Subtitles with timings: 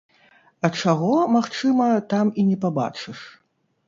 [0.69, 3.19] А чаго, магчыма, там і не пабачыш?